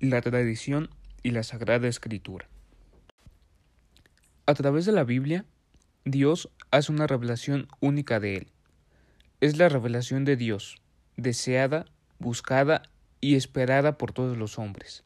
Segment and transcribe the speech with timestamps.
[0.00, 0.90] la tradición
[1.22, 2.46] y la Sagrada Escritura.
[4.44, 5.46] A través de la Biblia,
[6.04, 8.46] Dios hace una revelación única de Él.
[9.40, 10.76] Es la revelación de Dios,
[11.16, 11.86] deseada,
[12.18, 12.82] buscada
[13.20, 15.02] y esperada por todos los hombres,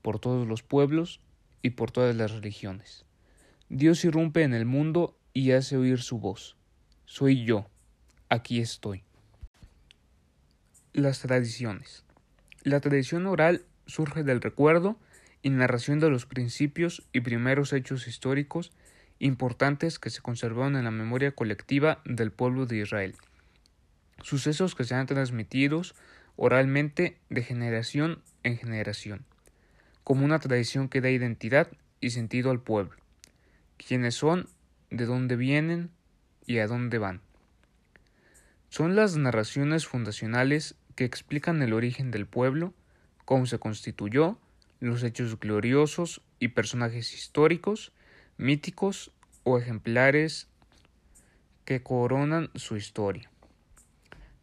[0.00, 1.20] por todos los pueblos
[1.62, 3.04] y por todas las religiones.
[3.68, 6.56] Dios irrumpe en el mundo y hace oír su voz.
[7.04, 7.66] Soy yo,
[8.28, 9.04] aquí estoy.
[10.94, 12.04] Las tradiciones.
[12.62, 14.98] La tradición oral surge del recuerdo
[15.42, 18.72] y narración de los principios y primeros hechos históricos
[19.18, 23.14] importantes que se conservaron en la memoria colectiva del pueblo de Israel.
[24.22, 25.82] Sucesos que se han transmitido
[26.36, 29.24] oralmente de generación en generación,
[30.02, 31.68] como una tradición que da identidad
[32.00, 32.96] y sentido al pueblo,
[33.76, 34.48] quiénes son,
[34.90, 35.90] de dónde vienen
[36.46, 37.20] y a dónde van.
[38.68, 42.74] Son las narraciones fundacionales que explican el origen del pueblo,
[43.24, 44.38] cómo se constituyó,
[44.80, 47.92] los hechos gloriosos y personajes históricos,
[48.36, 49.12] míticos
[49.44, 50.48] o ejemplares
[51.64, 53.30] que coronan su historia.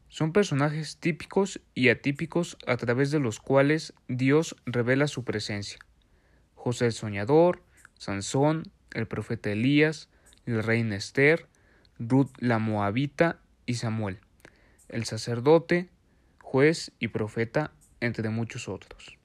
[0.10, 5.80] Son personajes típicos y atípicos a través de los cuales Dios revela su presencia.
[6.56, 7.64] José el Soñador,
[7.98, 10.10] Sansón, el profeta Elías,
[10.46, 11.48] el rey Esther,
[11.98, 14.20] Ruth la Moabita y Samuel,
[14.90, 15.90] el sacerdote,
[16.42, 19.18] juez y profeta, entre muchos otros.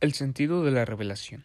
[0.00, 1.44] El sentido de la revelación.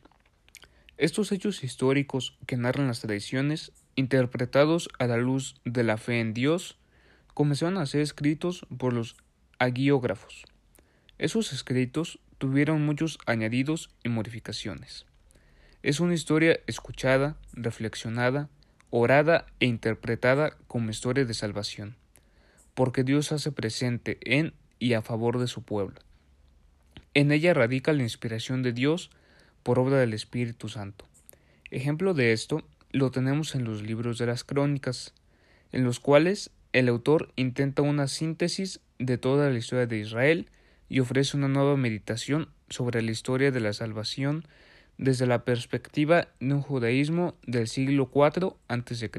[0.97, 6.33] Estos hechos históricos que narran las tradiciones, interpretados a la luz de la fe en
[6.33, 6.77] Dios,
[7.33, 9.15] comenzaron a ser escritos por los
[9.59, 10.45] agiógrafos.
[11.17, 15.05] Esos escritos tuvieron muchos añadidos y modificaciones.
[15.83, 18.49] Es una historia escuchada, reflexionada,
[18.89, 21.95] orada e interpretada como historia de salvación
[22.73, 25.95] porque Dios hace presente en y a favor de su pueblo.
[27.13, 29.11] En ella radica la inspiración de Dios
[29.61, 31.05] por obra del Espíritu Santo.
[31.69, 35.13] Ejemplo de esto lo tenemos en los libros de las crónicas,
[35.71, 40.49] en los cuales el autor intenta una síntesis de toda la historia de Israel
[40.89, 44.45] y ofrece una nueva meditación sobre la historia de la salvación
[44.97, 49.11] desde la perspectiva de un judaísmo del siglo IV a.C.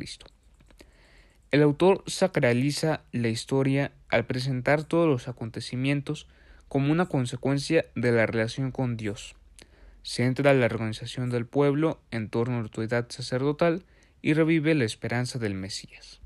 [1.53, 6.27] El autor sacraliza la historia al presentar todos los acontecimientos
[6.67, 9.37] como una consecuencia de la relación con Dios.
[10.03, 13.85] Centra la organización del pueblo en torno a la autoridad sacerdotal
[14.23, 16.22] y revive la esperanza del Mesías.